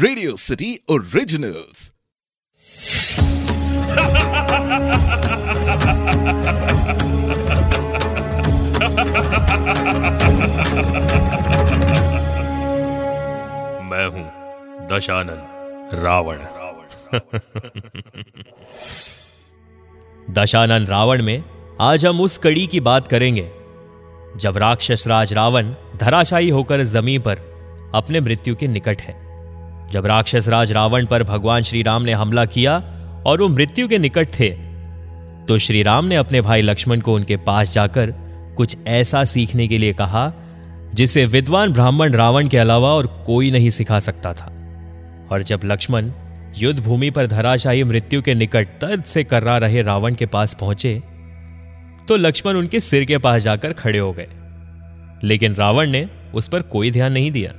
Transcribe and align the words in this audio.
Radio 0.00 0.36
city 0.36 0.78
originals 0.90 1.92
मैं 13.82 14.06
हूँ 14.06 14.30
दशानन 14.88 15.42
रावण। 15.92 16.38
दशानन 20.32 20.86
रावण 20.86 21.22
में 21.22 21.44
आज 21.80 22.06
हम 22.06 22.20
उस 22.20 22.38
कड़ी 22.38 22.66
की 22.66 22.80
बात 22.80 23.08
करेंगे 23.08 23.50
जब 24.36 24.56
राक्षस 24.56 25.06
राज 25.06 25.32
रावण 25.32 25.74
धराशायी 25.96 26.48
होकर 26.48 26.82
ज़मीन 26.82 27.20
पर 27.20 27.38
अपने 27.94 28.20
मृत्यु 28.20 28.56
के 28.56 28.68
निकट 28.68 29.00
है। 29.00 29.25
जब 29.92 30.06
राक्षस 30.06 30.48
राज 30.48 30.72
रावण 30.72 31.06
पर 31.06 31.22
भगवान 31.22 31.62
श्री 31.62 31.82
राम 31.82 32.02
ने 32.02 32.12
हमला 32.12 32.44
किया 32.44 32.76
और 33.26 33.42
वो 33.42 33.48
मृत्यु 33.48 33.88
के 33.88 33.98
निकट 33.98 34.28
थे 34.40 34.48
तो 35.48 35.58
श्री 35.58 35.82
राम 35.82 36.04
ने 36.04 36.16
अपने 36.16 36.40
भाई 36.40 36.62
लक्ष्मण 36.62 37.00
को 37.00 37.14
उनके 37.14 37.36
पास 37.36 37.74
जाकर 37.74 38.12
कुछ 38.56 38.76
ऐसा 38.86 39.24
सीखने 39.24 39.68
के 39.68 39.78
लिए 39.78 39.92
कहा, 39.92 40.32
जिसे 40.94 41.26
विद्वान 41.26 41.72
ब्राह्मण 41.72 42.12
रावण 42.12 42.48
के 42.48 42.58
अलावा 42.58 42.88
और 42.88 43.06
कोई 43.26 43.50
नहीं 43.50 43.70
सिखा 43.70 43.98
सकता 43.98 44.32
था। 44.32 44.46
और 45.32 45.42
जब 45.42 45.60
लक्ष्मण 45.64 46.10
युद्ध 46.58 46.80
भूमि 46.80 47.10
पर 47.10 47.26
धराशायी 47.26 47.84
मृत्यु 47.84 48.22
के 48.22 48.34
निकट 48.34 48.68
दर्द 48.80 49.04
से 49.04 49.24
कर्रा 49.24 49.56
रहे 49.58 49.82
रावण 49.82 50.14
के 50.14 50.26
पास 50.26 50.54
पहुँचे 50.54 51.02
तो 52.08 52.16
लक्ष्मण 52.16 52.54
उनके 52.54 52.80
सिर 52.80 53.04
के 53.04 53.18
पास 53.18 53.42
जाकर 53.42 53.72
खड़े 53.72 53.98
हो 53.98 54.12
गए। 54.12 54.28
लेकिन 55.24 55.54
रावण 55.54 55.90
ने 55.90 56.08
उस 56.34 56.48
पर 56.48 56.62
कोई 56.62 56.90
ध्यान 56.90 57.12
नहीं 57.12 57.30
दिया। 57.30 57.52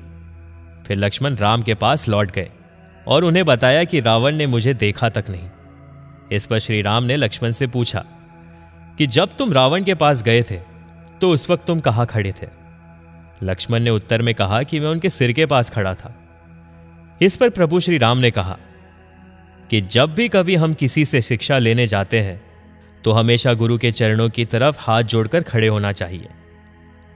फिर 0.87 0.97
लक्ष्मण 0.97 1.35
राम 1.35 1.61
के 1.61 1.73
पास 1.73 2.07
लौट 2.09 2.31
गए 2.31 2.49
और 3.07 3.23
उन्हें 3.23 3.45
बताया 3.45 3.83
कि 3.83 3.99
रावण 3.99 4.35
ने 4.35 4.45
मुझे 4.45 4.73
देखा 4.73 5.09
तक 5.09 5.25
नहीं। 5.29 5.49
इस 6.31 6.45
पर 6.45 6.59
श्री 6.59 6.81
राम 6.81 7.03
ने 7.03 7.17
लक्ष्मण 7.17 7.51
से 7.51 7.67
पूछा 7.67 8.05
कि 8.97 9.07
जब 9.07 9.35
तुम 9.37 9.53
रावण 9.53 9.83
के 9.83 9.93
पास 9.93 10.23
गए 10.23 10.43
थे 10.43 10.59
तो 11.21 11.29
उस 11.29 11.49
वक्त 11.49 11.65
तुम 11.65 11.79
कहाँ 11.79 12.05
खड़े 12.05 12.31
थे? 12.31 12.47
लक्ष्मण 13.43 13.79
ने 13.79 13.89
उत्तर 13.89 14.21
में 14.21 14.33
कहा 14.35 14.61
कि 14.63 14.79
मैं 14.79 14.87
उनके 14.87 15.09
सिर 15.09 15.31
के 15.31 15.45
पास 15.45 15.69
खड़ा 15.69 15.93
था। 15.93 16.13
इस 17.21 17.35
पर 17.35 17.49
प्रभु 17.49 17.79
श्री 17.79 17.97
राम 17.97 18.17
ने 18.17 18.31
कहा 18.31 18.57
कि 19.69 19.81
जब 19.81 20.13
भी 20.13 20.29
कभी 20.29 20.55
हम 20.55 20.73
किसी 20.73 21.05
से 21.05 21.21
शिक्षा 21.21 21.57
लेने 21.57 21.87
जाते 21.87 22.21
हैं 22.21 22.41
तो 23.03 23.11
हमेशा 23.11 23.53
गुरु 23.53 23.77
के 23.77 23.91
चरणों 23.91 24.29
की 24.29 24.45
तरफ़ 24.45 24.77
हाथ 24.79 25.03
जोड़कर 25.03 25.43
खड़े 25.43 25.67
होना 25.67 25.91
चाहिए। 25.91 26.27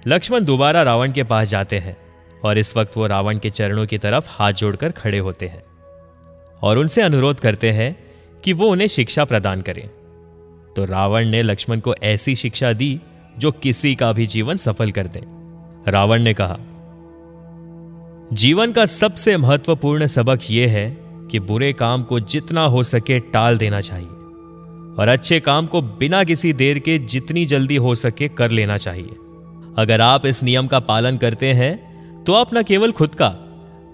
लक्ष्मण 0.08 0.44
दोबारा 0.44 0.82
रावण 0.84 1.12
के 1.12 1.24
पास 1.24 1.50
जाते 1.50 1.80
हैं। 1.80 1.98
और 2.44 2.58
इस 2.58 2.78
वक्त 2.78 2.98
वो 2.98 3.08
रावण 3.08 3.38
के 3.38 3.50
चरणों 3.50 3.86
की 3.86 3.98
तरफ़ 3.98 4.28
हाथ 4.30 4.54
जोड़कर 4.54 4.92
खड़े 4.92 5.20
होते 5.20 5.48
हैं 5.48 5.64
और 6.62 6.78
उनसे 6.78 7.02
अनुरोध 7.02 7.40
करते 7.40 7.72
हैं 7.72 7.96
कि 8.44 8.54
वो 8.54 8.68
उन्हें 8.68 8.88
शिक्षा 8.88 9.26
प्रदान 9.26 9.62
करें। 9.62 9.88
तो 10.76 10.86
रावण 10.86 11.26
ने 11.26 11.42
लक्ष्मण 11.42 11.80
को 11.80 11.96
ऐसी 12.04 12.36
शिक्षा 12.36 12.74
दी 12.74 13.00
जो 13.38 13.52
किसी 13.52 13.96
का 13.96 14.14
भी 14.14 14.26
जीवन 14.26 14.56
सफल 14.56 14.92
कर 14.92 15.08
दे। 15.08 15.22
रावण 15.92 16.22
ने 16.22 16.34
कहा, 16.34 16.58
जीवन 18.34 18.72
का 18.72 18.86
सबसे 18.86 19.38
महत्वपूर्ण 19.38 20.06
सबक 20.06 20.40
यह 20.52 20.72
है 20.72 20.98
कि 21.32 21.40
बुरे 21.40 21.72
काम 21.74 22.04
को 22.04 22.20
जितना 22.20 22.62
हो 22.62 22.84
सके 22.84 23.20
टाल 23.20 23.58
देना 23.58 23.80
चाहिए 23.80 24.08
और 25.00 25.08
अच्छे 25.08 25.40
काम 25.40 25.66
को 25.66 25.82
बिना 25.82 26.24
किसी 26.24 26.54
देर 26.54 26.80
के 26.80 26.98
जितनी 26.98 27.46
जल्दी 27.46 27.76
हो 27.76 27.96
सके 27.96 28.28
कर 28.28 28.52
लेना 28.52 28.78
चाहिए। 28.78 29.16
अगर 29.78 30.02
आप 30.02 30.26
इस 30.26 30.44
नियम 30.44 30.68
का 30.68 30.80
पालन 30.80 31.18
करते 31.18 31.54
हैं 31.54 31.91
तो 32.28 32.34
आप 32.34 32.54
न 32.54 32.64
केवल 32.64 32.92
खुद 32.92 33.16
का, 33.16 33.30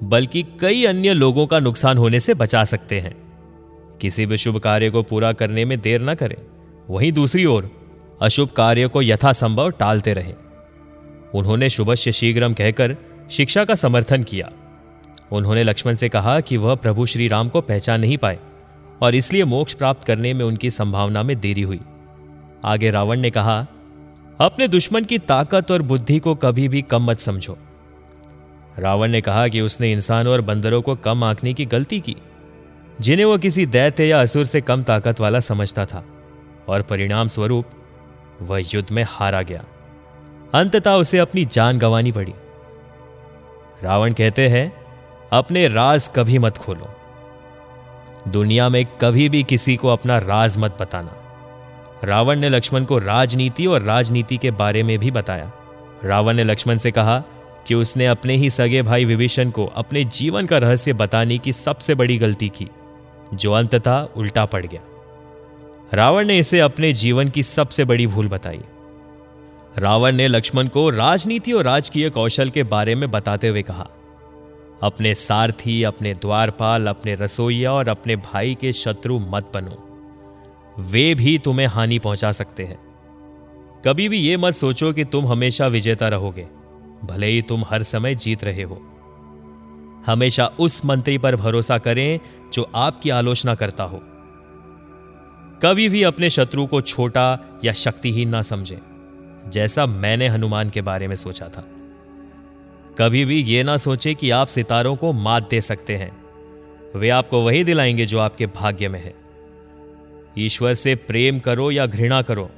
बल्कि 0.04 0.44
कई 0.62 0.84
अन्य 0.86 1.14
लोगों 1.14 1.46
का 1.48 1.60
नुकसान 1.60 1.98
होने 1.98 2.20
से 2.20 2.34
बचा 2.34 2.64
सकते 2.64 3.00
हैं। 3.00 3.16
किसी 4.02 4.26
भी 4.26 4.38
शुभ 4.38 4.58
कार्य 4.58 4.90
को 4.90 5.04
पूरा 5.04 5.32
करने 5.34 5.66
में 5.66 5.80
देर 5.80 6.02
न 6.02 6.16
करें। 6.16 6.36
वहीं 6.90 7.12
दूसरी 7.12 7.46
ओर, 7.46 7.70
अशुभ 8.22 8.50
कार्य 8.50 8.88
को 8.88 9.02
यथासंभव 9.02 9.70
टालते 9.70 10.14
रहें। 10.14 10.34
उन्होंने 11.36 11.70
शुभस्य 11.70 12.12
शीघ्रम 12.12 12.54
कहकर 12.54 12.96
शिक्षा 13.32 13.66
का 13.66 13.76
समर्थन 13.76 14.24
किया। 14.24 14.50
उन्होंने 15.32 15.64
लक्ष्मण 15.64 15.94
से 15.94 16.10
कहा 16.10 16.40
कि 16.40 16.58
वह 16.58 16.76
प्रभु 16.76 17.06
श्री 17.06 17.28
राम 17.28 17.50
को 17.50 17.62
पहचान 17.62 18.02
नहीं 18.02 18.18
पाए, 18.18 18.40
और 19.02 19.16
इसलिए 19.16 19.46
मोक्ष 19.46 19.74
प्राप्त 19.74 20.04
करने 20.04 20.34
में 20.34 20.46
उनकी 20.46 20.72
संभावना 20.72 21.24
में 21.24 21.40
देरी 21.40 21.62
हुई। 21.62 21.80
आगे 22.66 22.92
रावण 22.92 23.20
ने 23.20 23.30
कहा, 23.30 23.68
अपने 24.42 24.68
दुश्मन 24.68 25.04
की 25.04 25.18
ताकत 25.18 25.72
और 25.72 25.82
बुद्धि 25.82 26.20
को 26.20 26.36
कभी 26.36 26.68
भी 26.68 26.82
कम 26.82 27.06
मत 27.06 27.18
समझो। 27.18 27.58
रावण 28.80 29.08
ने 29.08 29.22
कहा 29.22 29.48
कि 29.48 29.62
उसने 29.62 29.92
इंसानों 29.92 30.34
और 30.34 30.42
बंदरों 30.42 30.82
को 30.82 30.96
कम 30.96 31.24
आंकने 31.24 31.54
की 31.54 31.66
गलती 31.66 32.00
की, 32.00 32.16
जिन्हें 33.02 33.26
वो 33.26 33.38
किसी 33.38 33.66
दैत्य 33.66 34.06
या 34.06 34.22
असुर 34.22 34.46
से 34.46 34.62
कम 34.62 34.84
ताकत 34.84 35.20
वाला 35.20 35.40
समझता 35.40 35.86
था, 35.86 36.06
और 36.68 36.82
परिणाम 36.82 37.28
स्वरूप 37.28 37.66
वह 38.42 38.60
युद्ध 38.60 38.92
में 38.92 39.06
हारा 39.10 39.42
गया। 39.42 39.64
अंततः 40.54 40.92
उसे 40.92 41.18
अपनी 41.18 41.46
जान 41.46 41.78
गंवानी 41.78 42.12
पड़ी। 42.12 42.34
रावण 43.84 44.14
कहते 44.14 44.48
हैं, 44.48 44.74
अपने 45.34 45.68
राज 45.68 46.10
कभी 46.16 46.38
मत 46.38 46.58
खोलो। 46.58 46.90
दुनिया 48.28 48.70
में 48.70 48.86
कभी 48.86 49.30
भी 49.30 49.44
किसी 49.44 49.76
को 49.76 49.88
अपना 49.88 50.18
राज 50.18 50.58
मत 50.58 50.78
बताना। 50.82 51.16
रावण 52.04 52.40
ने 52.40 52.50
लक्ष्मण 52.50 52.86
को 52.86 52.98
राजनीति 52.98 53.66
और 53.66 53.82
राजनीति 53.82 54.38
के 54.38 54.52
बारे 54.52 54.84
में 54.84 55.00
भी 55.00 55.12
बताया। 55.12 55.52
रावण 56.04 56.34
ने 56.34 56.44
लक्ष्मण 56.44 56.76
से 56.76 56.92
कहा 56.92 57.24
कि 57.68 57.76
उसने 57.76 58.06
अपने 58.06 58.36
ही 58.36 58.50
सगे 58.50 58.82
भाई 58.82 59.06
विभीषण 59.06 59.50
को 59.50 59.66
अपने 59.66 60.04
जीवन 60.04 60.46
का 60.46 60.58
रहस्य 60.58 60.94
बताने 60.94 61.38
की 61.38 61.54
सबसे 61.54 61.96
बड़ी 61.96 62.18
गलती 62.18 62.50
की, 62.50 62.68
जो 63.34 63.52
अंततः 63.52 64.08
उल्टा 64.18 64.46
पड़ 64.46 64.66
गया। 64.66 64.82
रावण 65.94 66.28
ने 66.28 66.40
इसे 66.40 66.60
अपने 66.60 66.94
जीवन 66.94 67.30
की 67.30 67.44
सबसे 67.44 67.86
बड़ी 67.86 68.08
भूल 68.08 68.28
बताई। 68.28 68.62
रावण 69.78 70.16
ने 70.16 70.28
लक्ष्मण 70.28 70.68
को 70.68 70.90
राजनीति 70.90 71.52
और 71.52 71.64
राजकीय 71.64 72.10
कौशल 72.10 72.50
के 72.50 72.64
बारे 72.64 72.96
में 72.96 73.12
बताते 73.12 73.48
हुए 73.48 73.62
कहा, 73.62 73.88
अपने 74.84 75.16
सारथी, 75.16 75.84
अपने 75.84 76.14
द्वारपाल, 76.14 76.88
अपने 76.88 77.16
रसोईया 77.16 77.74
और 77.74 77.88
अपने 77.88 78.16
भाई 78.16 78.58
के 78.62 78.74
शत्रु 78.74 79.20
मत 79.20 79.52
बनो। 79.54 79.84
वे 80.80 81.16
भी 81.16 81.38
तुम्हें 81.38 81.68
हानि 81.68 82.00
पहुँचा 82.00 82.32
सकते 82.32 82.64
हैं। 82.64 82.80
कभी 83.86 84.10
भी 84.10 84.18
यह 84.18 84.38
मत 84.38 84.54
सोचो 84.54 84.94
कि 84.94 85.06
तुम 85.06 85.28
हमेशा 85.28 85.68
विजेता 85.68 86.08
रहोगे। 86.08 86.48
भले 87.04 87.28
ही 87.28 87.42
तुम 87.42 87.64
हर 87.64 87.84
समय 87.84 88.16
जीत 88.16 88.44
रहे 88.44 88.64
हो। 88.64 88.82
हमेशा 90.06 90.48
उस 90.60 90.86
मंत्री 90.86 91.18
पर 91.18 91.36
भरोसा 91.36 91.78
करें 91.78 92.20
जो 92.54 92.72
आपकी 92.76 93.10
आलोचना 93.10 93.56
करता 93.56 93.84
हो। 93.84 94.02
कभी 95.62 95.90
भी 95.90 96.04
अपने 96.04 96.30
शत्रु 96.30 96.68
को 96.68 96.82
छोटा 96.82 97.40
या 97.66 97.74
शक्तिहीन 97.74 98.30
ना 98.30 98.42
समझें, 98.42 98.78
जैसा 99.50 99.86
मैंने 99.86 100.28
हनुमान 100.28 100.70
के 100.70 100.82
बारे 100.82 101.08
में 101.08 101.16
सोचा 101.16 101.48
था। 101.48 101.68
कभी 102.98 103.26
भी 103.26 103.44
यह 103.44 103.64
ना 103.64 103.78
सोचे 103.78 104.14
कि 104.14 104.30
आप 104.30 104.48
सितारों 104.48 104.96
को 104.96 105.14
मात 105.14 105.50
दे 105.50 105.62
सकते 105.62 105.96
हैं। 105.96 106.24
वे 106.96 107.10
आपको 107.10 107.42
वही 107.42 107.64
दिलाएँगे 107.64 108.06
जो 108.06 108.20
आपके 108.20 108.46
भाग्य 108.46 108.90
में 108.90 109.04
है। 109.04 109.16
ईश्वर 110.38 110.74
से 110.74 110.96
प्रेम 110.96 111.40
करो 111.40 111.72
या 111.72 111.86
घृणा 111.86 112.22
करो, 112.22 112.50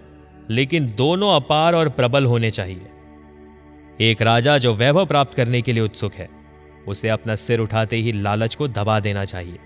लेकिन 0.50 0.94
दोनों 0.98 1.36
अपार 1.36 1.76
और 1.76 1.90
प्रबल 1.90 2.26
होने 2.26 2.50
चाहिए। 2.50 2.92
एक 4.02 4.22
राजा 4.22 4.58
जो 4.58 4.74
वैभव 4.74 5.06
प्राप्त 5.06 5.34
करने 5.34 5.62
के 5.62 5.74
लिए 5.74 5.84
उत्सुक 5.84 6.14
है, 6.14 6.30
उसे 6.88 7.10
अपना 7.10 7.36
सिर 7.36 7.60
उठाते 7.60 7.96
ही 7.96 8.12
लालच 8.12 8.56
को 8.56 8.68
दबा 8.68 9.00
देना 9.00 9.24
चाहिए। 9.24 9.60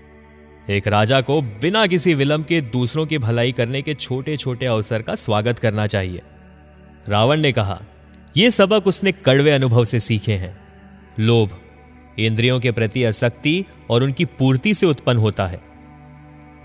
एक 0.70 0.88
राजा 0.88 1.20
को 1.20 1.42
बिना 1.42 1.86
किसी 1.86 2.14
विलंब 2.14 2.44
के 2.44 2.60
दूसरों 2.60 3.06
की 3.06 3.18
भलाई 3.18 3.52
करने 3.52 3.82
के 3.82 3.94
छोटे 3.94 4.36
छोटे 4.36 4.66
अवसर 4.66 5.02
का 5.02 5.14
स्वागत 5.14 5.58
करना 5.58 5.86
चाहिए। 5.86 6.22
रावण 7.08 7.40
ने 7.40 7.52
कहा 7.52 7.82
यह 8.36 8.50
सबक 8.50 8.86
उसने 8.86 9.12
कड़वे 9.12 9.50
अनुभव 9.50 9.84
से 9.84 10.00
सीखे 10.00 10.32
हैं। 10.32 10.60
लोभ, 11.18 11.58
इंद्रियों 12.18 12.60
के 12.60 12.72
प्रति 12.72 13.04
असक्ति 13.04 13.64
और 13.90 14.02
उनकी 14.02 14.24
पूर्ति 14.24 14.74
से 14.74 14.86
उत्पन्न 14.86 15.18
होता 15.18 15.46
है। 15.46 15.60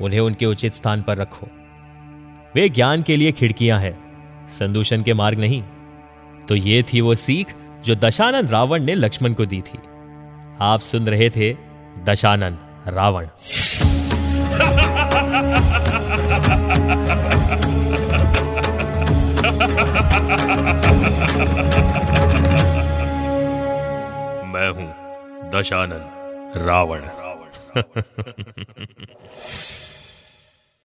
उन्हें 0.01 0.19
उनके 0.19 0.45
उचित 0.45 0.73
स्थान 0.73 1.01
पर 1.01 1.17
रखो। 1.17 1.47
वे 2.55 2.69
ज्ञान 2.69 3.01
के 3.01 3.17
लिए 3.17 3.31
खिड़कियाँ 3.31 3.79
हैं, 3.79 3.99
संदूषण 4.47 5.01
के 5.01 5.13
मार्ग 5.13 5.39
नहीं। 5.39 5.63
तो 6.47 6.55
ये 6.55 6.83
थी 6.83 7.01
वो 7.01 7.15
सीख 7.15 7.53
जो 7.85 7.95
दशानन 7.95 8.47
रावण 8.47 8.83
ने 8.83 8.95
लक्ष्मण 8.95 9.33
को 9.33 9.45
दी 9.45 9.61
थी। 9.61 9.79
आप 10.61 10.79
सुन 10.79 11.07
रहे 11.07 11.29
थे 11.29 11.55
दशानन 12.03 12.57
रावण। 12.87 13.27
मैं 24.53 24.69
हूँ 24.69 24.89
दशानन 25.51 26.03
रावण। 26.55 26.99
रावण 26.99 28.01